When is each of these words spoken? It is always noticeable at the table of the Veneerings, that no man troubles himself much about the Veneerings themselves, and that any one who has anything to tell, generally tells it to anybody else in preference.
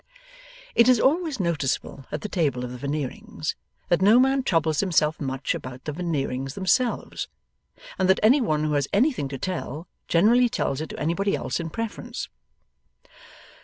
It 0.73 0.89
is 0.89 0.99
always 0.99 1.39
noticeable 1.39 2.07
at 2.11 2.21
the 2.21 2.27
table 2.27 2.65
of 2.65 2.71
the 2.71 2.79
Veneerings, 2.79 3.53
that 3.89 4.01
no 4.01 4.19
man 4.19 4.41
troubles 4.41 4.79
himself 4.79 5.21
much 5.21 5.53
about 5.53 5.83
the 5.83 5.91
Veneerings 5.91 6.55
themselves, 6.55 7.27
and 7.99 8.09
that 8.09 8.19
any 8.23 8.41
one 8.41 8.63
who 8.63 8.73
has 8.73 8.87
anything 8.91 9.27
to 9.27 9.37
tell, 9.37 9.87
generally 10.07 10.49
tells 10.49 10.81
it 10.81 10.89
to 10.89 10.99
anybody 10.99 11.35
else 11.35 11.59
in 11.59 11.69
preference. 11.69 12.29